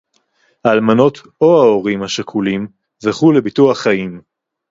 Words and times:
האלמנות 0.65 1.17
או 1.41 1.61
ההורים 1.61 2.03
השכולים 2.03 2.67
זכו 2.99 3.31
לביטוח 3.31 3.79
חיים 3.79 4.21